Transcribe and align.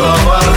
so 0.00 0.49